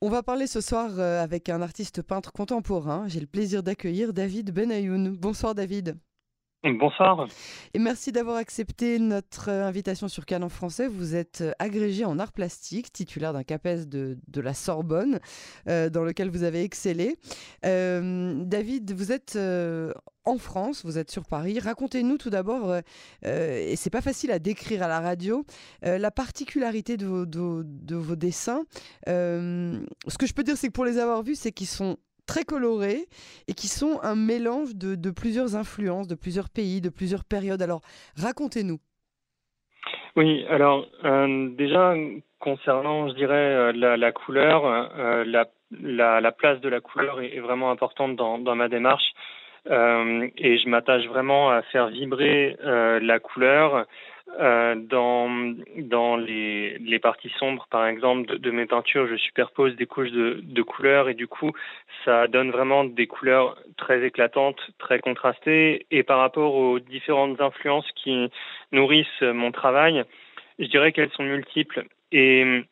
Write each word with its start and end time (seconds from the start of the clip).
On 0.00 0.10
va 0.10 0.22
parler 0.22 0.46
ce 0.46 0.60
soir 0.60 1.00
euh, 1.00 1.20
avec 1.20 1.48
un 1.48 1.60
artiste 1.60 2.02
peintre 2.02 2.30
contemporain. 2.30 3.08
J'ai 3.08 3.18
le 3.18 3.26
plaisir 3.26 3.64
d'accueillir 3.64 4.12
David 4.12 4.52
Benayoun. 4.52 5.16
Bonsoir 5.16 5.56
David. 5.56 5.96
Bonsoir. 6.64 7.28
Et 7.72 7.78
merci 7.78 8.10
d'avoir 8.10 8.36
accepté 8.36 8.98
notre 8.98 9.48
euh, 9.48 9.64
invitation 9.64 10.08
sur 10.08 10.26
Canon 10.26 10.48
Français. 10.48 10.88
Vous 10.88 11.14
êtes 11.14 11.40
euh, 11.42 11.52
agrégé 11.60 12.04
en 12.04 12.18
art 12.18 12.32
plastique, 12.32 12.92
titulaire 12.92 13.32
d'un 13.32 13.44
CAPES 13.44 13.86
de, 13.86 14.18
de, 14.26 14.40
la 14.40 14.54
Sorbonne, 14.54 15.20
euh, 15.68 15.88
dans 15.88 16.02
lequel 16.02 16.30
vous 16.30 16.42
avez 16.42 16.64
excellé. 16.64 17.16
David, 17.62 18.92
vous 18.92 19.12
êtes 19.12 19.38
en 20.24 20.38
France, 20.38 20.84
vous 20.84 20.98
êtes 20.98 21.12
sur 21.12 21.26
Paris. 21.26 21.60
Racontez-nous 21.60 22.18
tout 22.18 22.30
d'abord, 22.30 22.74
et 23.22 23.74
c'est 23.76 23.90
pas 23.90 24.00
facile 24.00 24.30
à 24.30 24.38
décrire 24.38 24.82
à 24.82 24.88
la 24.88 25.00
radio, 25.00 25.44
la 25.82 26.10
particularité 26.10 26.96
de 26.96 27.06
vos, 27.06 27.26
de 27.26 27.94
vos 27.94 28.16
dessins. 28.16 28.64
ce 29.06 30.18
que 30.18 30.26
je 30.26 30.34
peux 30.34 30.42
dire, 30.42 30.56
c'est 30.56 30.68
que 30.68 30.72
pour 30.72 30.84
les 30.84 30.98
avoir 30.98 31.22
vus, 31.22 31.36
c'est 31.36 31.52
qu'ils 31.52 31.66
sont 31.66 31.98
très 32.28 32.44
colorés 32.44 33.06
et 33.48 33.54
qui 33.54 33.66
sont 33.66 33.98
un 34.04 34.14
mélange 34.14 34.76
de, 34.76 35.10
plusieurs 35.10 35.56
influences, 35.56 36.06
de 36.06 36.14
plusieurs 36.14 36.50
pays, 36.50 36.80
de 36.80 36.90
plusieurs 36.90 37.24
périodes. 37.24 37.62
Alors, 37.62 37.80
racontez-nous. 38.16 38.78
Oui, 40.14 40.44
alors 40.48 40.86
euh, 41.04 41.48
déjà, 41.56 41.94
concernant, 42.38 43.08
je 43.08 43.14
dirais, 43.14 43.72
la, 43.72 43.96
la 43.96 44.12
couleur, 44.12 44.66
euh, 44.66 45.24
la, 45.24 45.46
la, 45.70 46.20
la, 46.20 46.32
place 46.32 46.60
de 46.60 46.68
la 46.68 46.80
couleur 46.80 47.20
est, 47.20 47.40
vraiment 47.40 47.70
importante 47.70 48.16
dans, 48.16 48.54
ma 48.54 48.68
démarche. 48.68 49.12
Euh, 49.70 50.28
et 50.36 50.58
je 50.58 50.68
m'attache 50.68 51.06
vraiment 51.06 51.50
à 51.50 51.62
faire 51.62 51.88
vibrer 51.88 52.56
euh, 52.64 53.00
la 53.00 53.18
couleur 53.18 53.86
euh, 54.38 54.74
dans 54.74 55.54
dans 55.78 56.16
les, 56.16 56.78
les 56.78 56.98
parties 56.98 57.32
sombres 57.38 57.66
par 57.70 57.86
exemple 57.86 58.38
de, 58.38 58.50
mes 58.50 58.66
peintures 58.66 59.06
je 59.08 59.16
superpose 59.16 59.74
des 59.76 59.86
couches 59.86 60.10
de, 60.10 60.40
de 60.42 60.62
couleurs 60.62 61.08
et 61.08 61.14
du 61.14 61.26
coup 61.26 61.52
ça 62.04 62.26
donne 62.28 62.50
vraiment 62.50 62.84
des 62.84 63.06
couleurs 63.06 63.56
très 63.78 64.04
éclatantes 64.04 64.60
très 64.78 65.00
contrastées. 65.00 65.86
Et 65.90 66.02
par 66.02 66.18
rapport 66.18 66.54
aux 66.54 66.78
différentes 66.78 67.40
influences 67.40 67.90
qui 67.96 68.30
nourrissent 68.70 69.22
mon 69.22 69.50
travail 69.50 70.04
je 70.58 70.66
dirais 70.66 70.92
qu'elles 70.92 71.12
sont 71.12 71.24
multiples. 71.24 71.84
Et 72.12 72.64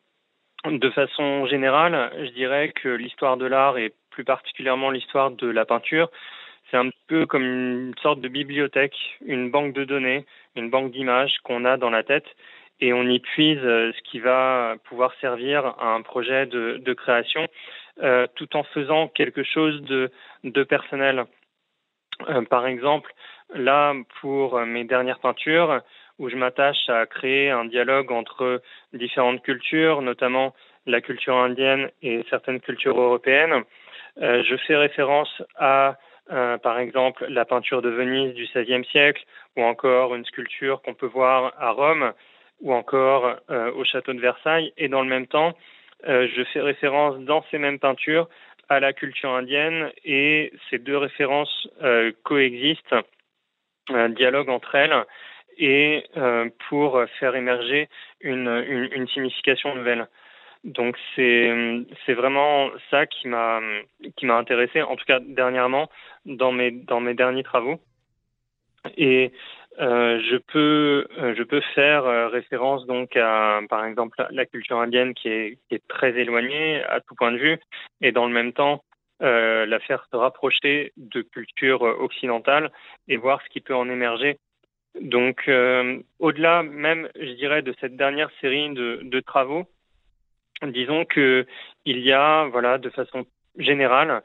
de 0.65 0.89
façon 0.91 1.47
générale 1.47 2.11
je 2.23 2.29
dirais 2.31 2.69
que 2.69 2.89
l'histoire 2.89 3.35
de 3.37 3.45
l'art 3.45 3.77
et 3.77 3.93
plus 4.11 4.23
particulièrement 4.23 4.91
l'histoire 4.91 5.31
de 5.31 5.47
la 5.47 5.65
peinture 5.65 6.11
c'est 6.69 6.77
un 6.77 6.89
peu 7.07 7.25
comme 7.25 7.43
une 7.43 7.95
sorte 8.01 8.21
de 8.21 8.27
bibliothèque, 8.27 8.95
une 9.25 9.49
banque 9.51 9.73
de 9.73 9.83
données, 9.83 10.25
une 10.55 10.69
banque 10.69 10.91
d'images 10.91 11.37
qu'on 11.43 11.65
a 11.65 11.77
dans 11.77 11.89
la 11.89 12.03
tête 12.03 12.27
et 12.79 12.93
on 12.93 13.03
y 13.03 13.19
puise 13.19 13.59
ce 13.61 14.01
qui 14.03 14.19
va 14.19 14.75
pouvoir 14.83 15.13
servir 15.19 15.65
à 15.79 15.93
un 15.93 16.01
projet 16.01 16.45
de, 16.45 16.77
de 16.77 16.93
création 16.93 17.47
euh, 18.03 18.27
tout 18.35 18.55
en 18.55 18.63
faisant 18.63 19.07
quelque 19.07 19.43
chose 19.43 19.81
de, 19.83 20.11
de 20.43 20.63
personnel. 20.63 21.25
Euh, 22.29 22.43
par 22.43 22.67
exemple, 22.67 23.11
là, 23.55 23.95
pour 24.21 24.59
mes 24.61 24.83
dernières 24.83 25.19
peintures, 25.19 25.81
où 26.19 26.29
je 26.29 26.35
m'attache 26.35 26.89
à 26.89 27.05
créer 27.05 27.49
un 27.49 27.65
dialogue 27.65 28.11
entre 28.11 28.61
différentes 28.93 29.41
cultures, 29.41 30.01
notamment 30.01 30.53
la 30.85 31.01
culture 31.01 31.35
indienne 31.35 31.89
et 32.01 32.23
certaines 32.29 32.59
cultures 32.59 32.99
européennes, 32.99 33.63
euh, 34.21 34.43
je 34.43 34.55
fais 34.67 34.75
référence 34.75 35.41
à 35.57 35.97
euh, 36.31 36.57
par 36.57 36.79
exemple 36.79 37.25
la 37.29 37.45
peinture 37.45 37.81
de 37.81 37.89
Venise 37.89 38.33
du 38.33 38.45
XVIe 38.45 38.85
siècle, 38.85 39.23
ou 39.55 39.63
encore 39.63 40.15
une 40.15 40.25
sculpture 40.25 40.81
qu'on 40.81 40.93
peut 40.93 41.07
voir 41.07 41.53
à 41.59 41.71
Rome, 41.71 42.13
ou 42.61 42.73
encore 42.73 43.35
euh, 43.49 43.71
au 43.73 43.83
château 43.83 44.13
de 44.13 44.19
Versailles. 44.19 44.73
Et 44.77 44.87
dans 44.87 45.01
le 45.01 45.09
même 45.09 45.27
temps, 45.27 45.53
euh, 46.07 46.27
je 46.35 46.43
fais 46.43 46.61
référence 46.61 47.17
dans 47.19 47.43
ces 47.49 47.57
mêmes 47.57 47.79
peintures 47.79 48.27
à 48.69 48.79
la 48.79 48.93
culture 48.93 49.29
indienne, 49.29 49.91
et 50.03 50.51
ces 50.69 50.77
deux 50.77 50.97
références 50.97 51.67
euh, 51.81 52.11
coexistent, 52.23 52.95
un 53.89 54.09
dialogue 54.09 54.49
entre 54.49 54.75
elles, 54.75 55.05
et 55.57 56.03
euh, 56.17 56.49
pour 56.67 57.01
faire 57.19 57.35
émerger 57.35 57.87
une, 58.21 58.47
une, 58.67 58.89
une 58.91 59.07
signification 59.07 59.73
nouvelle. 59.73 60.07
Donc 60.63 60.97
c'est 61.15 61.85
c'est 62.05 62.13
vraiment 62.13 62.69
ça 62.89 63.05
qui 63.05 63.27
m'a 63.27 63.61
qui 64.15 64.25
m'a 64.25 64.37
intéressé 64.37 64.81
en 64.81 64.95
tout 64.95 65.05
cas 65.05 65.19
dernièrement 65.19 65.89
dans 66.25 66.51
mes 66.51 66.71
dans 66.71 66.99
mes 66.99 67.13
derniers 67.13 67.43
travaux. 67.43 67.79
Et 68.97 69.31
euh, 69.79 70.19
je 70.29 70.37
peux 70.37 71.07
je 71.11 71.43
peux 71.43 71.61
faire 71.75 72.31
référence 72.31 72.85
donc 72.87 73.15
à 73.15 73.59
par 73.69 73.85
exemple 73.85 74.25
la 74.31 74.45
culture 74.45 74.79
indienne 74.79 75.13
qui 75.13 75.29
est 75.29 75.87
très 75.87 76.17
éloignée 76.17 76.83
à 76.83 76.99
tout 77.01 77.15
point 77.15 77.31
de 77.31 77.37
vue. 77.37 77.59
Et 78.01 78.11
dans 78.11 78.27
le 78.27 78.33
même 78.33 78.53
temps 78.53 78.83
euh, 79.21 79.65
la 79.65 79.79
faire 79.79 80.05
se 80.11 80.17
rapprocher 80.17 80.93
de 80.97 81.21
culture 81.21 81.81
occidentale 81.81 82.71
et 83.07 83.17
voir 83.17 83.41
ce 83.43 83.49
qui 83.49 83.61
peut 83.61 83.75
en 83.75 83.89
émerger. 83.89 84.37
Donc 85.01 85.47
euh, 85.47 85.99
au-delà 86.19 86.63
même 86.63 87.09
je 87.15 87.31
dirais 87.33 87.61
de 87.61 87.73
cette 87.79 87.95
dernière 87.95 88.31
série 88.41 88.69
de 88.73 89.19
travaux 89.19 89.67
disons 90.63 91.05
que 91.05 91.45
il 91.85 91.99
y 91.99 92.11
a, 92.11 92.45
voilà, 92.45 92.77
de 92.77 92.89
façon 92.89 93.25
générale, 93.57 94.21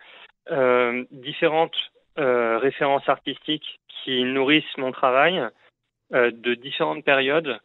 euh, 0.50 1.04
différentes 1.10 1.76
euh, 2.18 2.58
références 2.58 3.08
artistiques 3.08 3.80
qui 3.88 4.24
nourrissent 4.24 4.76
mon 4.76 4.92
travail 4.92 5.40
euh, 6.12 6.30
de 6.32 6.54
différentes 6.54 7.04
périodes, 7.04 7.58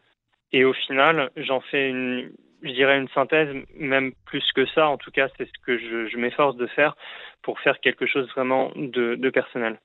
et 0.53 0.63
au 0.63 0.73
final, 0.73 1.31
j'en 1.35 1.59
fais 1.59 1.89
une, 1.89 2.31
je 2.61 2.71
dirais 2.71 2.97
une 2.97 3.09
synthèse, 3.09 3.53
même 3.75 4.13
plus 4.25 4.45
que 4.53 4.65
ça. 4.67 4.87
En 4.87 4.97
tout 4.97 5.11
cas, 5.11 5.27
c'est 5.37 5.45
ce 5.45 5.65
que 5.65 5.77
je, 5.77 6.17
m'efforce 6.17 6.55
de 6.55 6.67
faire 6.67 6.95
pour 7.41 7.59
faire 7.59 7.79
quelque 7.81 8.05
chose 8.05 8.29
vraiment 8.29 8.71
de, 8.75 9.29
personnel. 9.29 9.77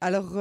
Alors, 0.00 0.32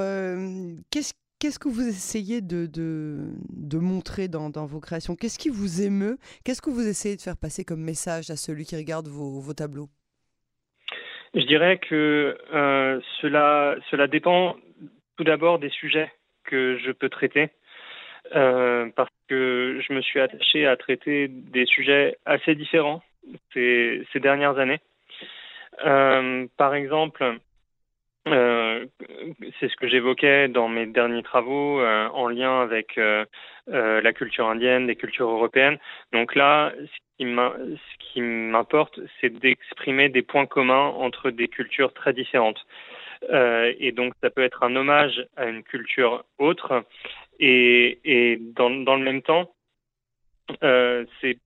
qu'est-ce 0.92 1.14
Qu'est-ce 1.40 1.58
que 1.58 1.70
vous 1.70 1.88
essayez 1.88 2.42
de, 2.42 2.66
de, 2.66 3.32
de 3.50 3.78
montrer 3.78 4.28
dans, 4.28 4.50
dans, 4.50 4.66
vos 4.66 4.82
créations? 4.82 5.16
Qu'est-ce 5.16 5.40
qui 5.40 5.50
vous 5.50 5.82
émeut? 5.82 6.18
Qu'est-ce 6.44 6.62
que 6.62 6.70
vous 6.70 6.86
essayez 6.86 7.16
de 7.16 7.22
faire 7.22 7.38
passer 7.38 7.64
comme 7.64 7.80
message 7.80 8.30
à 8.30 8.36
celui 8.36 8.66
qui 8.66 8.76
regarde 8.76 9.08
vos, 9.08 9.40
vos 9.40 9.54
tableaux? 9.54 9.88
Je 11.34 11.46
dirais 11.46 11.78
que 11.78 12.38
euh, 12.54 13.00
cela, 13.22 13.78
cela 13.90 14.08
dépend 14.08 14.58
tout 15.18 15.24
d'abord 15.24 15.60
des 15.60 15.70
sujets 15.70 16.12
que 16.44 16.78
je 16.84 16.92
peux 16.92 17.08
traiter, 17.08 17.50
euh, 18.36 18.90
parce 18.96 19.12
que 19.30 19.80
je 19.88 19.94
me 19.94 20.02
suis 20.02 20.20
attaché 20.20 20.66
à 20.66 20.76
traiter 20.76 21.30
des 21.30 21.66
sujets 21.66 22.18
assez 22.26 22.56
différents 22.56 23.02
ces, 23.54 24.06
ces 24.12 24.20
dernières 24.20 24.58
années. 24.58 24.82
Euh, 25.86 26.48
par 26.58 26.74
exemple, 26.76 27.40
euh, 28.32 28.86
c'est 29.60 29.70
ce 29.70 29.76
que 29.76 29.88
j'évoquais 29.88 30.48
dans 30.48 30.68
mes 30.68 30.86
derniers 30.86 31.24
travaux 31.24 31.80
euh, 31.80 32.08
en 32.10 32.28
lien 32.28 32.62
avec 32.62 32.98
euh, 32.98 33.26
la 33.68 34.14
culture 34.14 34.48
indienne, 34.48 34.88
les 34.88 34.96
cultures 34.96 35.30
européennes. 35.30 35.78
Donc 36.14 36.36
là, 36.36 36.74
ce 36.80 37.98
qui 38.12 38.22
m'importe, 38.22 39.00
c'est 39.20 39.30
d'exprimer 39.30 40.10
des 40.10 40.22
points 40.22 40.46
communs 40.46 40.88
entre 40.88 41.30
des 41.30 41.48
cultures 41.48 41.94
très 41.94 42.14
différentes. 42.14 42.66
et 43.32 43.92
donc, 43.92 44.14
ça 44.22 44.30
peut 44.30 44.44
être 44.44 44.64
un 44.64 44.76
hommage 44.76 45.26
à 45.36 45.46
une 45.46 45.64
culture 45.64 46.24
autre. 46.40 46.84
Et, 47.40 48.00
et 48.04 48.38
dans, 48.38 48.70
dans 48.70 48.96
le 48.96 49.04
même 49.04 49.22
temps, 49.22 49.52
c'est 50.62 51.38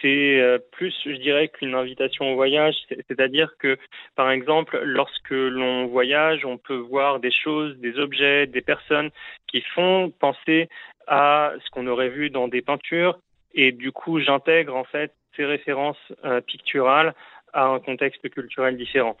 c'est 0.00 0.58
plus, 0.72 0.94
je 1.04 1.12
dirais, 1.12 1.48
qu'une 1.48 1.74
invitation 1.74 2.32
au 2.32 2.34
voyage. 2.34 2.74
C'est-à-dire 3.08 3.56
que, 3.58 3.78
par 4.16 4.30
exemple, 4.30 4.80
lorsque 4.84 5.30
l'on 5.30 5.86
voyage, 5.86 6.44
on 6.44 6.58
peut 6.58 6.76
voir 6.76 7.20
des 7.20 7.32
choses, 7.32 7.76
des 7.78 7.98
objets, 7.98 8.46
des 8.46 8.60
personnes 8.60 9.10
qui 9.46 9.60
font 9.74 10.10
penser 10.18 10.68
à 11.06 11.52
ce 11.64 11.70
qu'on 11.70 11.86
aurait 11.86 12.08
vu 12.08 12.30
dans 12.30 12.48
des 12.48 12.62
peintures. 12.62 13.18
Et 13.52 13.72
du 13.72 13.92
coup, 13.92 14.20
j'intègre 14.20 14.76
en 14.76 14.84
fait 14.84 15.12
ces 15.36 15.44
références 15.44 16.12
euh, 16.24 16.40
picturales 16.40 17.14
à 17.52 17.66
un 17.66 17.80
contexte 17.80 18.28
culturel 18.30 18.76
différent. 18.76 19.16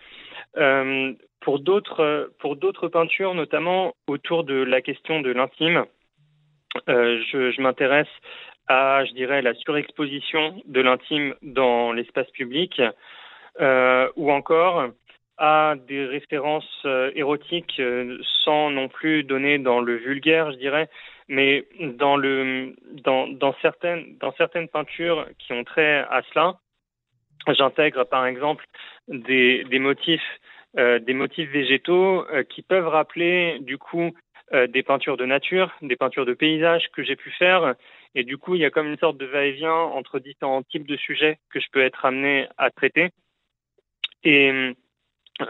Euh, 0.56 1.12
pour 1.40 1.58
d'autres, 1.58 2.30
peintures, 2.92 3.34
notamment 3.34 3.94
autour 4.06 4.44
de 4.44 4.54
la 4.54 4.82
question 4.82 5.20
de 5.20 5.32
l'intime, 5.32 5.84
euh, 6.88 7.20
je 7.32 7.60
m'intéresse 7.60 8.08
à, 8.70 9.04
je 9.04 9.12
dirais, 9.14 9.42
la 9.42 9.52
surexposition 9.54 10.62
de 10.64 10.80
l'intime 10.80 11.34
dans 11.42 11.92
l'espace 11.92 12.30
public, 12.30 12.80
euh, 13.60 14.08
ou 14.14 14.30
encore 14.30 14.90
à 15.38 15.74
des 15.88 16.04
références 16.04 16.82
euh, 16.84 17.10
érotiques 17.16 17.80
euh, 17.80 18.18
sans 18.44 18.70
non 18.70 18.88
plus 18.88 19.24
donner 19.24 19.58
dans 19.58 19.80
le 19.80 19.96
vulgaire, 19.96 20.52
je 20.52 20.56
dirais, 20.56 20.88
mais 21.26 21.66
dans 21.80 22.16
le 22.16 22.76
dans, 22.92 23.26
dans 23.26 23.54
certaines 23.60 24.16
dans 24.18 24.32
certaines 24.34 24.68
peintures 24.68 25.26
qui 25.38 25.52
ont 25.52 25.64
trait 25.64 26.06
à 26.08 26.22
cela, 26.30 26.58
j'intègre 27.48 28.04
par 28.04 28.24
exemple 28.24 28.64
des, 29.08 29.64
des 29.64 29.78
motifs 29.80 30.30
des 30.76 31.14
motifs 31.14 31.50
végétaux 31.50 32.24
qui 32.48 32.62
peuvent 32.62 32.86
rappeler 32.86 33.58
du 33.60 33.76
coup 33.76 34.12
des 34.52 34.84
peintures 34.84 35.16
de 35.16 35.26
nature, 35.26 35.72
des 35.82 35.96
peintures 35.96 36.26
de 36.26 36.34
paysage 36.34 36.88
que 36.92 37.02
j'ai 37.02 37.16
pu 37.16 37.30
faire 37.32 37.74
Et 38.14 38.24
du 38.24 38.38
coup, 38.38 38.54
il 38.54 38.60
y 38.60 38.64
a 38.64 38.70
comme 38.70 38.88
une 38.88 38.98
sorte 38.98 39.18
de 39.18 39.26
va-et-vient 39.26 39.72
entre 39.72 40.18
différents 40.18 40.62
types 40.62 40.86
de 40.86 40.96
sujets 40.96 41.38
que 41.50 41.60
je 41.60 41.66
peux 41.70 41.80
être 41.80 42.04
amené 42.04 42.48
à 42.58 42.70
traiter. 42.70 43.10
Et 44.24 44.74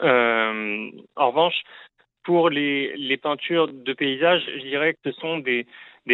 euh, 0.03 0.91
en 1.17 1.29
revanche, 1.31 1.63
pour 2.23 2.51
les, 2.51 3.19
peintures 3.23 3.69
de 3.69 3.93
paysage, 3.93 4.43
je 4.47 4.63
dirais 4.63 4.95
que 4.95 5.11
ce 5.11 5.13
sont 5.21 5.39
des, 5.39 5.67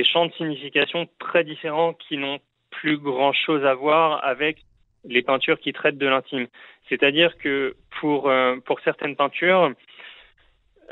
champs 0.05 0.27
de 0.27 0.33
signification 0.33 1.09
très 1.19 1.45
différents 1.45 1.95
qui 1.95 2.17
n'ont 2.17 2.39
plus 2.71 2.99
grand-chose 2.99 3.65
à 3.65 3.75
voir 3.75 4.25
avec 4.25 4.59
les 5.05 5.23
peintures 5.23 5.59
qui 5.59 5.73
traitent 5.73 5.99
de 5.99 6.07
l'intime. 6.07 6.47
C'est-à-dire 6.89 7.37
que 7.39 7.77
pour, 8.01 8.29
euh, 8.29 8.57
certaines 8.85 9.17
peintures, 9.17 9.73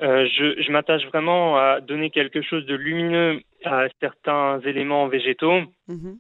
euh, 0.03 0.27
je 0.27 0.73
m'attache 0.73 1.06
vraiment 1.06 1.56
à 1.56 1.81
donner 1.81 2.11
quelque 2.11 2.43
chose 2.43 2.67
de 2.67 2.75
lumineux 2.75 3.41
à 3.66 3.88
certains 4.00 4.61
éléments 4.61 5.08
végétaux. 5.08 5.61
Mm-hmm. 5.88 6.19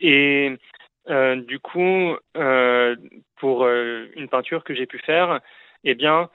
Et 0.00 0.56
euh, 1.08 1.36
du 1.36 1.58
coup, 1.58 2.16
euh, 2.36 2.96
pour 3.36 3.64
euh, 3.64 4.06
une 4.16 4.28
peinture 4.28 4.64
que 4.64 4.74
j'ai 4.74 4.86
pu 4.86 4.98
faire, 4.98 5.40
eh 5.84 5.94
bien, 5.94 6.28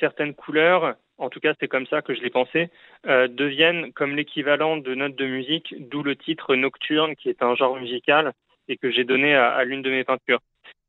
certaines 0.00 0.34
couleurs, 0.34 0.96
en 1.16 1.30
tout 1.30 1.40
cas 1.40 1.54
c'est 1.58 1.68
comme 1.68 1.86
ça 1.86 2.02
que 2.02 2.14
je 2.14 2.20
l'ai 2.20 2.28
pensé, 2.28 2.68
deviennent 3.06 3.90
comme 3.94 4.14
l'équivalent 4.14 4.76
de 4.76 4.94
notes 4.94 5.16
de 5.16 5.24
musique, 5.24 5.74
d'où 5.88 6.02
le 6.02 6.14
titre 6.14 6.54
Nocturne, 6.56 7.16
qui 7.16 7.30
est 7.30 7.42
un 7.42 7.54
genre 7.54 7.76
musical 7.76 8.34
et 8.68 8.76
que 8.76 8.90
j'ai 8.90 9.04
donné 9.04 9.34
à, 9.34 9.48
à 9.48 9.64
l'une 9.64 9.80
de 9.80 9.88
mes 9.88 10.04
peintures. 10.04 10.40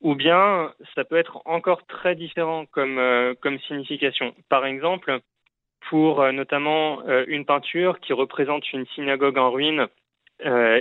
Ou 0.02 0.16
bien, 0.16 0.74
ça 0.96 1.06
peut 1.06 1.16
être 1.16 1.42
encore 1.46 1.86
très 1.86 2.14
différent 2.16 2.66
comme, 2.66 3.00
comme 3.40 3.58
signification. 3.60 4.36
Par 4.50 4.66
exemple, 4.66 5.22
pour 5.94 6.22
euh, 6.22 6.32
notamment 6.32 7.04
euh, 7.08 7.24
une 7.28 7.46
peinture 7.46 8.00
qui 8.00 8.14
représente 8.14 8.74
une 8.74 8.88
synagogue 8.96 9.38
en 9.38 9.52
ruine 9.52 9.86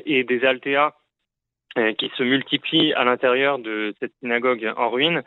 et 0.06 0.24
des 0.24 0.44
altéas 0.44 0.92
qui 1.98 2.10
se 2.16 2.22
multiplient 2.22 2.94
à 2.94 3.04
l'intérieur 3.04 3.58
de 3.60 3.94
cette 4.00 4.12
synagogue 4.18 4.72
en 4.76 4.90
ruine, 4.90 5.22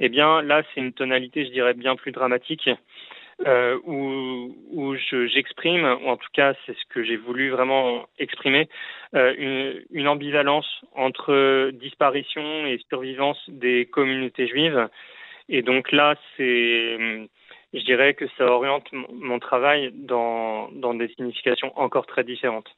eh 0.00 0.08
bien 0.08 0.42
là, 0.42 0.62
c'est 0.74 0.80
une 0.80 0.92
tonalité, 0.92 1.44
je 1.44 1.52
dirais, 1.52 1.74
bien 1.74 1.94
plus 1.94 2.10
dramatique 2.10 2.68
euh, 3.46 3.78
où, 3.84 4.96
j'exprime, 5.28 5.84
ou 6.02 6.08
en 6.08 6.16
tout 6.16 6.28
cas 6.32 6.54
c'est 6.64 6.74
ce 6.74 6.84
que 6.88 7.04
j'ai 7.04 7.16
voulu 7.16 7.50
vraiment 7.50 8.06
exprimer, 8.18 8.66
euh, 9.14 9.34
une, 9.36 9.84
une, 9.92 10.08
ambivalence 10.08 10.66
entre 10.94 11.70
disparition 11.72 12.66
et 12.66 12.80
survivance 12.88 13.38
des 13.48 13.84
communautés 13.86 14.48
juives. 14.48 14.88
Et 15.50 15.60
donc 15.60 15.92
là, 15.92 16.16
c'est, 16.36 17.28
je 17.72 17.84
dirais 17.84 18.14
que 18.14 18.26
ça 18.38 18.44
oriente 18.44 18.86
mon 18.92 19.38
travail 19.38 19.92
dans, 19.94 20.70
dans 20.72 20.94
des 20.94 21.08
significations 21.08 21.72
encore 21.78 22.06
très 22.06 22.24
différentes. 22.24 22.68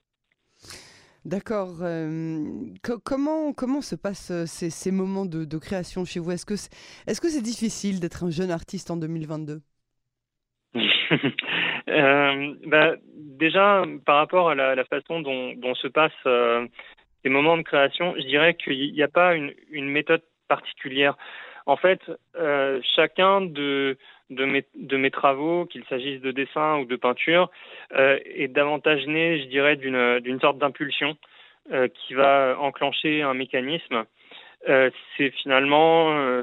D'accord. 1.25 1.83
Euh, 1.83 2.45
comment, 3.05 3.53
comment 3.53 3.81
se 3.83 3.97
passent 3.97 4.31
euh, 4.31 4.47
ces, 4.47 4.71
ces 4.71 4.91
moments 4.91 5.27
de, 5.27 5.45
de, 5.45 5.59
création 5.59 6.05
chez 6.05 6.21
vous? 6.21 6.31
Est-ce 6.31 6.47
que 6.47 6.57
c'est 6.57 6.73
est 7.07 7.13
-ce 7.13 7.29
c'est 7.29 7.43
difficile 7.43 8.01
d'être 8.01 8.25
un 8.25 8.31
jeune 8.31 8.51
artiste 8.51 8.91
en 8.91 8.97
2022 8.97 9.61
euh, 11.89 12.55
bah, 12.67 12.95
déjà, 13.39 13.85
par 14.05 14.17
rapport 14.17 14.51
à 14.51 14.55
la, 14.55 14.75
la 14.75 14.85
façon 14.85 15.21
dont, 15.21 15.55
dont, 15.55 15.75
se 15.75 15.89
passent 15.89 16.13
euh, 16.27 16.67
les 17.25 17.31
moments 17.31 17.57
de 17.57 17.63
création, 17.63 18.15
je 18.17 18.27
dirais 18.27 18.55
qu'il 18.55 18.93
n'y 18.93 19.03
a 19.03 19.09
pas 19.09 19.35
une, 19.35 19.53
une, 19.71 19.89
méthode 19.89 20.23
particulière. 20.49 21.17
En 21.69 21.77
fait, 21.77 22.01
euh, 22.37 22.81
chacun 22.97 23.43
de, 23.43 23.99
de, 24.31 24.47
mes, 24.47 24.65
de 24.75 24.97
mes 24.97 25.11
travaux, 25.11 25.67
qu'il 25.67 25.85
s'agisse 25.85 26.19
de 26.23 26.31
dessin 26.31 26.79
ou 26.79 26.87
de 26.87 26.97
peinture, 26.97 27.51
euh, 27.93 28.19
est 28.25 28.49
davantage 28.49 29.07
né, 29.07 29.39
je 29.43 29.49
dirais, 29.49 29.77
d'une 29.77 30.41
sorte 30.41 30.57
d'impulsion 30.57 31.19
euh, 31.71 31.87
qui 31.89 32.15
va 32.15 32.57
enclencher 32.59 33.21
un 33.21 33.35
mécanisme. 33.35 34.07
C'est 34.67 35.31
finalement, 35.43 36.43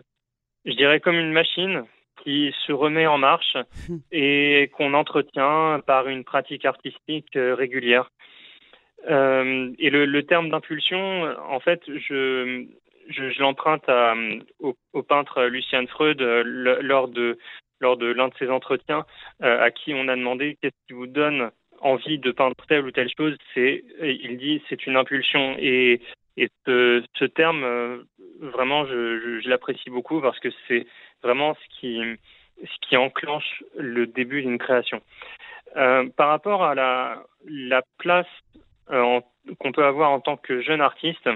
je 0.64 0.72
dirais, 0.74 1.00
comme 1.00 1.16
une 1.16 1.34
machine 1.34 1.84
qui 2.24 2.54
se 2.66 2.72
remet 2.72 3.08
en 3.08 3.18
marche 3.18 3.58
et 4.12 4.72
qu'on 4.78 4.94
entretient 4.94 5.82
par 5.88 6.08
une 6.08 6.24
pratique 6.24 6.66
artistique 6.66 7.32
régulière. 7.34 8.12
Euh, 9.10 9.72
et 9.80 9.90
le, 9.90 10.06
le 10.06 10.24
terme 10.24 10.50
d'impulsion, 10.50 11.36
en 11.50 11.60
fait, 11.60 11.82
je, 11.88 12.68
je, 13.10 13.30
je 13.32 13.40
l'emprunte 13.40 13.88
au, 14.60 14.76
au, 14.94 15.04
peintre 15.04 15.44
Lucien 15.46 15.86
Freud 15.88 16.22
euh, 16.22 16.44
lors 16.82 17.08
de 17.08 17.38
lors 17.82 17.98
de 17.98 18.08
l'un 18.08 18.30
de 18.30 18.34
ses 18.40 18.50
entretiens, 18.50 19.06
euh, 19.44 19.62
à 19.62 19.70
qui 19.70 19.94
on 19.94 20.08
a 20.08 20.16
demandé 20.16 20.58
qu'est-ce 20.62 20.88
qui 20.88 20.94
vous 20.94 21.08
donne 21.08 21.52
envie 21.82 22.20
de 22.20 22.32
peindre 22.32 22.56
telle 22.68 22.86
ou 22.86 22.92
telle 22.92 23.12
chose? 23.18 23.38
C'est, 23.54 23.84
il 24.02 24.38
dit, 24.38 24.64
c'est 24.70 24.88
une 24.88 24.96
impulsion. 24.96 25.56
Et, 25.60 26.02
et 26.38 26.48
ce, 26.66 27.04
ce 27.16 27.26
terme, 27.26 28.06
vraiment, 28.40 28.86
je, 28.86 29.20
je, 29.20 29.42
je 29.42 29.50
l'apprécie 29.50 29.90
beaucoup 29.90 30.22
parce 30.22 30.40
que 30.40 30.48
c'est 30.68 30.88
vraiment 31.22 31.54
ce 31.56 31.80
qui, 31.80 32.02
ce 32.64 32.88
qui 32.88 32.96
enclenche 32.96 33.64
le 33.78 34.08
début 34.08 34.42
d'une 34.42 34.58
création. 34.58 35.02
Euh, 35.76 36.08
par 36.16 36.30
rapport 36.30 36.64
à 36.64 36.74
la, 36.74 37.24
la 37.46 37.82
place 37.98 38.28
euh, 38.92 39.20
qu'on 39.60 39.72
peut 39.72 39.84
avoir 39.84 40.12
en 40.12 40.22
tant 40.22 40.38
que 40.38 40.62
jeune 40.62 40.82
artiste, 40.82 41.30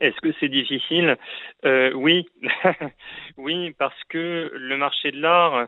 est-ce 0.00 0.20
que 0.20 0.32
c'est 0.38 0.48
difficile? 0.48 1.16
Euh, 1.64 1.92
Oui, 1.92 2.28
oui, 3.36 3.74
parce 3.78 4.02
que 4.08 4.50
le 4.54 4.76
marché 4.76 5.10
de 5.10 5.20
l'art, 5.20 5.66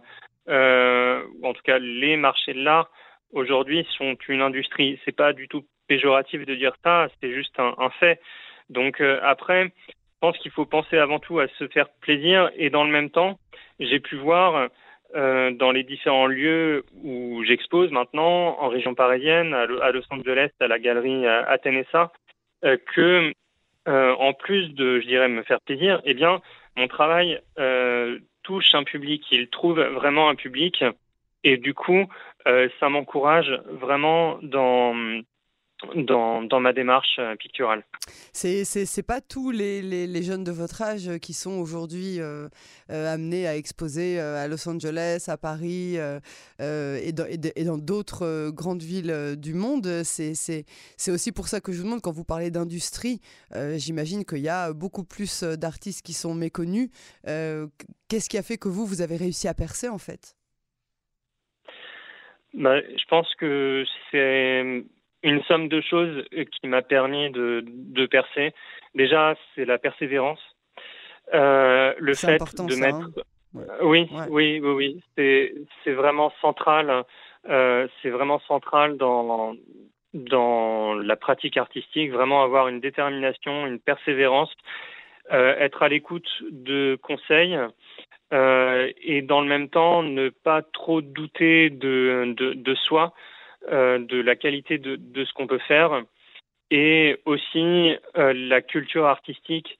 euh, 0.49 1.22
en 1.43 1.52
tout 1.52 1.62
cas 1.62 1.78
les 1.78 2.17
marchés 2.17 2.55
de 2.55 2.62
l'art, 2.62 2.90
aujourd'hui 3.32 3.87
sont 3.96 4.17
une 4.28 4.43
industrie. 4.43 5.00
C'est 5.05 5.17
pas 5.17 5.32
du 5.32 5.49
tout 5.49 5.64
péjoratif 5.88 6.44
de 6.46 6.55
dire 6.55 6.75
ça, 6.84 7.08
c'est 7.20 7.32
juste 7.32 7.58
un, 7.58 7.90
fait. 7.99 8.20
Donc 8.69 9.00
euh, 9.00 9.19
après, 9.22 9.72
je 9.88 9.94
pense 10.20 10.38
qu'il 10.38 10.50
faut 10.50 10.67
penser 10.67 10.99
avant 10.99 11.19
tout 11.19 11.40
à 11.40 11.49
se 11.58 11.67
faire 11.69 11.88
plaisir 12.00 12.50
et 12.56 12.70
dans 12.70 12.84
le 12.84 12.90
même 12.90 13.11
temps, 13.11 13.38
j'ai 13.81 14.00
pu 14.00 14.17
voir 14.17 14.69
euh, 15.17 15.50
dans 15.50 15.72
les 15.72 15.82
différents 15.82 16.26
lieux 16.26 16.84
où 17.02 17.43
j'expose 17.44 17.90
maintenant, 17.90 18.61
en 18.61 18.69
région 18.69 18.94
parisienne, 18.94 19.55
à, 19.55 19.90
Los 19.90 20.05
Angeles, 20.11 20.50
à 20.61 20.69
la 20.69 20.78
galerie 20.78 21.26
Athénessa, 21.26 22.12
euh, 22.64 22.76
que 22.94 23.32
euh, 23.90 24.14
en 24.14 24.32
plus 24.32 24.69
de, 24.75 25.00
je 25.00 25.06
dirais, 25.06 25.28
me 25.28 25.42
faire 25.42 25.60
plaisir, 25.60 26.00
eh 26.04 26.14
bien, 26.14 26.40
mon 26.76 26.88
travail 26.88 27.40
euh, 27.58 28.19
touche 28.42 28.75
un 28.75 28.84
public, 28.84 29.25
il 29.31 29.48
trouve 29.48 29.81
vraiment 29.81 30.28
un 30.28 30.34
public, 30.34 30.84
et 31.44 31.56
du 31.56 31.75
coup, 31.75 32.06
euh, 32.46 32.69
ça 32.78 32.88
m'encourage 32.88 33.60
vraiment 33.69 34.38
dans 34.42 34.94
dans, 35.94 36.43
dans, 36.43 36.61
ma 36.61 36.73
démarche 36.73 37.17
euh, 37.19 37.37
picturale. 37.37 37.85
C'est 38.32 38.65
c'est 38.65 39.03
pas 39.03 39.21
tous 39.21 39.50
les, 39.50 39.82
les, 39.82 40.06
les, 40.06 40.23
jeunes 40.23 40.44
de 40.44 40.50
votre 40.50 40.82
âge 40.82 41.09
euh, 41.09 41.19
qui 41.19 41.32
sont 41.32 41.59
aujourd'hui 41.59 42.21
euh, 42.21 42.49
euh, 42.91 43.13
amenés 43.13 43.46
à 43.46 43.56
exposer 43.56 44.19
à 44.20 44.46
Los 44.49 44.69
Angeles, 44.69 45.27
à 45.29 45.37
Paris 45.37 45.96
euh, 45.99 46.20
et 46.58 47.65
dans 47.65 47.79
d'autres 47.79 48.51
grandes 48.51 48.82
villes 48.82 49.37
du 49.37 49.55
monde. 49.55 50.03
C'est 50.05 50.65
aussi 51.08 51.32
pour 51.32 51.49
ça 51.49 51.60
que 51.60 51.72
je 51.72 51.79
vous 51.79 51.84
demande, 51.84 52.01
quand 52.03 52.13
vous 52.13 52.25
parlez 52.25 52.51
d'industrie, 52.51 53.20
j'imagine 53.55 54.25
qu'il 54.25 54.39
y 54.39 54.49
a 54.49 54.72
beaucoup 54.72 55.05
plus 55.05 55.43
d'artistes 55.43 56.05
qui 56.05 56.13
sont 56.13 56.34
méconnus. 56.34 56.91
Qu'est-ce 57.25 58.29
qui 58.29 58.39
a 58.39 58.43
fait 58.43 58.58
que 58.58 58.69
vous, 58.69 58.87
vous 58.87 59.03
avez 59.03 59.17
réussi 59.17 59.49
à 59.49 59.55
percer 59.55 59.89
en 59.89 59.99
fait? 59.99 60.34
Bah, 62.55 62.81
Je 62.81 63.05
pense 63.08 63.32
que 63.37 63.84
c'est 64.10 64.84
une 65.22 65.43
somme 65.44 65.69
de 65.69 65.81
choses 65.81 66.24
qui 66.32 66.67
m'a 66.67 66.82
permis 66.82 67.31
de, 67.31 67.65
de, 67.67 68.06
percer. 68.06 68.53
Déjà, 68.94 69.34
c'est 69.55 69.65
la 69.65 69.79
persévérance. 69.79 70.41
Euh, 71.34 71.94
le 71.98 72.15
fait 72.15 72.39
de 72.39 72.72
ça, 72.72 72.81
mettre. 72.81 72.96
Hein 72.96 73.22
ouais. 73.55 73.65
oui, 73.82 74.08
ouais. 74.10 74.27
oui, 74.29 74.60
oui, 74.62 74.72
oui, 74.72 75.03
c'est 75.17 75.55
c'est 75.84 75.93
vraiment 75.93 76.32
central. 76.41 77.05
Euh, 77.48 77.86
c'est 78.03 78.10
vraiment 78.10 78.41
central 78.41 78.96
dans 78.96 79.55
dans 80.15 80.94
la 80.94 81.17
pratique 81.17 81.56
artistique. 81.56 82.10
Vraiment 82.10 82.43
avoir 82.43 82.69
une 82.69 82.81
détermination, 82.81 83.67
une 83.67 83.79
persévérance, 83.79 84.53
euh, 85.32 85.55
être 85.58 85.82
à 85.82 85.89
l'écoute 85.89 86.29
de 86.50 86.98
conseils. 87.03 87.58
Euh, 88.32 88.91
et 89.03 89.22
dans 89.22 89.41
le 89.41 89.48
même 89.48 89.69
temps, 89.69 90.03
ne 90.03 90.29
pas 90.29 90.62
trop 90.62 91.00
douter 91.00 91.70
de, 91.70 92.32
de, 92.36 92.53
de 92.55 92.74
soi, 92.74 93.06
euh, 93.06 93.17
de 93.69 94.20
la 94.20 94.36
qualité 94.36 94.79
de, 94.79 95.24
ce 95.24 95.32
qu'on 95.32 95.46
peut 95.46 95.58
faire. 95.58 96.02
Et 96.70 97.19
aussi 97.24 97.96
euh, 98.17 98.32
la 98.32 98.62
culture 98.62 99.06
artistique 99.06 99.79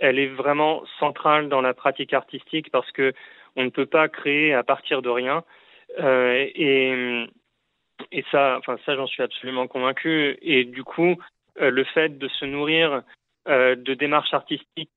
elle 0.00 0.18
est 0.18 0.28
vraiment 0.28 0.82
centrale 0.98 1.48
dans 1.50 1.60
la 1.60 1.74
pratique 1.74 2.14
artistique 2.14 2.70
parce 2.70 2.90
que 2.92 3.12
on 3.56 3.64
ne 3.64 3.68
peut 3.68 3.86
pas 3.86 4.08
créer 4.08 4.54
à 4.54 4.62
partir 4.62 5.02
de 5.02 5.10
rien. 5.10 5.44
Euh, 5.98 6.46
et 6.54 7.26
et 8.12 8.24
ça 8.30 8.56
enfin 8.58 8.78
ça 8.86 8.96
j'en 8.96 9.06
suis 9.06 9.22
absolument 9.22 9.66
convaincu. 9.66 10.38
Et 10.42 10.64
du 10.64 10.84
coup 10.84 11.16
euh, 11.60 11.70
le 11.70 11.84
fait 11.84 12.18
de 12.18 12.28
se 12.28 12.44
nourrir 12.44 13.02
euh, 13.48 13.74
de 13.76 13.94
démarches 13.94 14.32
artistiques 14.32 14.90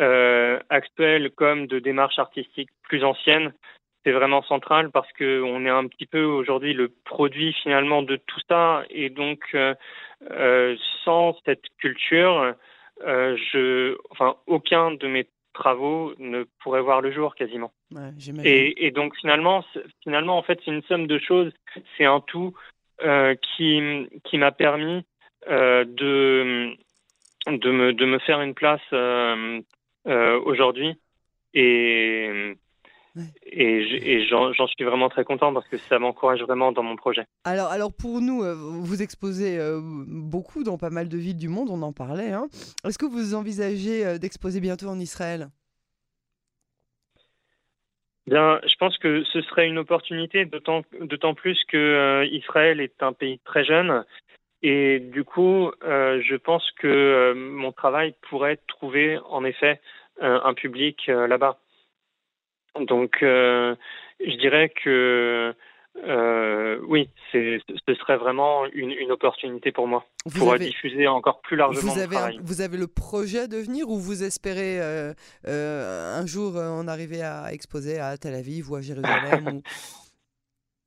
euh, 0.00 0.58
actuelles 0.70 1.30
comme 1.30 1.66
de 1.66 1.78
démarches 1.78 2.18
artistiques 2.18 2.70
plus 2.82 3.04
anciennes 3.04 3.52
c'est 4.08 4.12
vraiment 4.12 4.42
central 4.42 4.90
parce 4.90 5.12
que 5.12 5.42
on 5.42 5.66
est 5.66 5.70
un 5.70 5.86
petit 5.86 6.06
peu 6.06 6.24
aujourd'hui 6.24 6.72
le 6.72 6.88
produit 7.04 7.52
finalement 7.62 8.02
de 8.02 8.16
tout 8.16 8.40
ça 8.48 8.84
et 8.88 9.10
donc 9.10 9.40
euh, 9.54 10.76
sans 11.04 11.36
cette 11.44 11.64
culture, 11.78 12.54
je, 13.04 13.96
enfin, 14.10 14.36
aucun 14.46 14.92
de 14.92 15.06
mes 15.06 15.28
travaux 15.52 16.14
ne 16.18 16.44
pourraient 16.62 16.80
voir 16.80 17.02
le 17.02 17.12
jour 17.12 17.34
quasiment. 17.34 17.72
et, 18.44 18.86
et, 18.86 18.90
donc 18.90 19.14
finalement, 19.16 19.64
finalement, 20.02 20.38
en 20.38 20.42
fait, 20.42 20.58
c'est 20.64 20.70
une 20.70 20.82
somme 20.84 21.06
de 21.06 21.18
choses, 21.18 21.52
c'est 21.96 22.04
un 22.04 22.20
tout 22.20 22.54
qui, 23.42 24.08
qui 24.24 24.38
m'a 24.38 24.52
permis 24.52 25.04
de 25.46 26.76
de 27.56 27.70
me, 27.70 27.92
de 27.92 28.04
me 28.04 28.18
faire 28.18 28.40
une 28.40 28.54
place 28.54 28.80
euh, 28.92 29.60
euh, 30.06 30.40
aujourd'hui. 30.44 30.94
Et, 31.54 32.54
et, 33.44 34.26
j'en 34.26 34.66
suis 34.66 34.84
vraiment 34.84 35.08
très 35.08 35.24
content 35.24 35.52
parce 35.52 35.66
que 35.68 35.78
ça 35.78 35.98
m'encourage 35.98 36.42
vraiment 36.42 36.72
dans 36.72 36.82
mon 36.82 36.96
projet. 36.96 37.24
Alors, 37.44 37.68
alors 37.68 37.92
pour 37.92 38.20
nous, 38.20 38.42
euh, 38.42 38.54
vous 38.54 39.02
exposez 39.02 39.58
beaucoup 40.06 40.64
dans 40.64 40.78
pas 40.78 40.90
mal 40.90 41.08
de 41.08 41.18
villes 41.18 41.38
du 41.38 41.48
monde, 41.48 41.68
on 41.70 41.82
en 41.82 41.92
parlait. 41.92 42.32
Hein. 42.32 42.46
Est-ce 42.84 42.98
que 42.98 43.06
vous 43.06 43.34
envisagez 43.34 44.18
d'exposer 44.18 44.60
bientôt 44.60 44.86
en 44.86 44.98
Israël? 44.98 45.48
Bien, 48.26 48.60
je 48.66 48.74
pense 48.76 48.98
que 48.98 49.24
ce 49.24 49.40
serait 49.40 49.66
une 49.66 49.78
opportunité, 49.78 50.44
d'autant 50.44 51.34
plus 51.34 51.64
que 51.64 52.26
Israël 52.30 52.80
est 52.80 53.02
un 53.02 53.14
pays 53.14 53.38
très 53.44 53.64
jeune 53.64 54.04
et 54.62 54.98
du 54.98 55.24
coup, 55.24 55.70
euh, 55.84 56.20
je 56.22 56.34
pense 56.34 56.68
que 56.72 56.86
euh, 56.86 57.34
mon 57.34 57.70
travail 57.72 58.14
pourrait 58.28 58.58
trouver 58.66 59.18
en 59.28 59.44
effet 59.44 59.80
euh, 60.22 60.40
un 60.42 60.54
public 60.54 61.06
là-bas. 61.06 61.58
Donc, 62.80 63.18
je 63.20 64.36
dirais 64.38 64.72
que 64.84 65.54
oui, 66.86 67.08
ce 67.32 67.60
serait 67.98 68.16
vraiment 68.16 68.66
une, 68.66 69.10
opportunité 69.10 69.72
pour 69.72 69.88
moi 69.88 70.04
pour 70.36 70.56
diffuser 70.58 71.08
encore 71.08 71.40
plus 71.40 71.56
largement 71.56 71.92
vous 71.92 71.98
avez, 71.98 72.06
mon 72.06 72.12
travail. 72.12 72.40
Vous 72.42 72.60
avez 72.60 72.76
le 72.76 72.86
projet 72.86 73.48
de 73.48 73.56
venir 73.56 73.88
ou 73.88 73.98
vous 73.98 74.22
espérez 74.22 74.80
un 75.44 76.26
jour 76.26 76.56
en 76.56 76.86
arriver 76.88 77.22
à 77.22 77.52
exposer 77.52 77.98
à 77.98 78.16
Tel 78.16 78.34
Aviv 78.34 78.70
ou 78.70 78.76
à 78.76 78.80
Jérusalem 78.80 79.48
ou... 79.56 79.62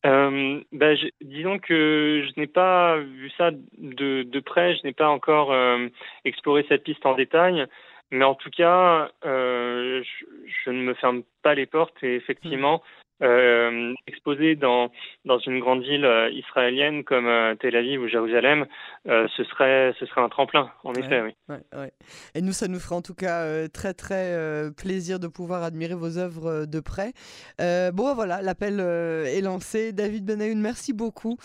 Euh, 0.06 0.62
ben, 0.72 0.98
disons 1.22 1.60
que 1.60 2.26
je 2.26 2.40
n'ai 2.40 2.48
pas 2.48 2.98
vu 2.98 3.30
ça 3.38 3.52
de, 3.52 4.24
de 4.24 4.40
près, 4.40 4.76
je 4.76 4.84
n'ai 4.84 4.94
pas 4.94 5.10
encore 5.10 5.52
euh, 5.52 5.88
exploré 6.26 6.66
cette 6.68 6.84
piste 6.84 7.06
en 7.06 7.16
détail, 7.16 7.68
mais 8.12 8.26
en 8.26 8.36
tout 8.36 8.50
cas, 8.50 9.10
euh, 9.26 10.04
je, 10.04 10.26
je, 10.66 10.70
ne 10.70 10.84
me 10.84 10.94
ferme 10.94 11.24
pas 11.44 11.56
les 11.56 11.66
portes 11.66 12.04
et 12.04 12.16
effectivement, 12.16 12.84
euh, 13.22 13.94
exposé 14.08 14.56
dans, 14.56 14.92
dans 15.26 15.38
une 15.40 15.60
grande 15.60 15.84
ville 15.84 16.06
euh, 16.06 16.32
israélienne 16.32 17.04
comme 17.04 17.28
euh, 17.28 17.54
Tel 17.56 17.76
Aviv 17.76 18.02
ou 18.02 18.08
Jérusalem, 18.08 18.66
ce, 19.06 19.44
serait, 19.44 19.94
ce 20.00 20.06
serait 20.06 20.22
un 20.22 20.30
tremplin, 20.30 20.72
en 20.84 20.94
effet. 20.94 21.22
Oui. 21.22 21.56
Ouais, 21.74 21.92
Et 22.36 22.42
nous, 22.42 22.52
ça 22.52 22.68
nous 22.68 22.80
ferait 22.80 22.96
en 22.96 23.02
tout 23.02 23.14
cas 23.14 23.68
très 23.70 23.94
très 23.94 24.36
plaisir 24.78 25.20
de 25.20 25.28
pouvoir 25.28 25.64
admirer 25.64 25.96
vos 25.96 26.18
œuvres 26.18 26.66
de 26.66 26.80
près. 26.80 27.14
bon, 27.60 28.14
voilà, 28.14 28.42
l'appel 28.42 28.80
est 28.80 29.42
lancé. 29.42 29.92
David 29.92 30.26
Benayoun, 30.26 30.60
merci 30.60 30.94
beaucoup 30.94 31.38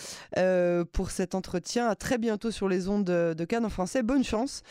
pour 0.92 1.10
cet 1.10 1.34
entretien. 1.34 1.86
À 1.88 1.94
très 1.94 2.18
bientôt 2.18 2.50
sur 2.50 2.68
les 2.68 2.88
ondes 2.88 3.04
de, 3.04 3.34
de 3.34 3.44
Cannes 3.44 3.64
en 3.64 3.70
français. 3.70 4.02
Bonne 4.02 4.24
chance 4.24 4.62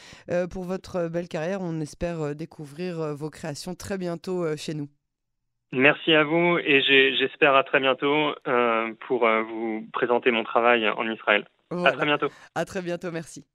pour 0.52 0.64
votre 0.64 1.08
belle 1.08 1.28
carrière. 1.28 1.60
On 1.62 1.82
espère 1.82 2.36
découvrir 2.36 3.16
vos 3.16 3.30
créations 3.30 3.74
très 3.74 3.98
bientôt 3.98 4.56
chez 4.58 4.74
nous. 4.74 4.88
Merci 5.72 6.13
à 6.13 6.24
vous 6.24 6.57
et 6.60 6.81
j'espère 7.17 7.55
à 7.55 7.63
très 7.63 7.79
bientôt 7.79 8.34
euh, 8.48 8.93
pour 9.07 9.27
euh, 9.27 9.41
vous 9.43 9.86
présenter 9.93 10.31
mon 10.31 10.43
travail 10.43 10.88
en 10.89 11.10
Israël. 11.10 11.45
À 11.72 11.91
très 11.91 12.05
bientôt. 12.05 12.29
À 12.53 12.65
très 12.65 12.81
bientôt, 12.81 13.12
merci. 13.12 13.45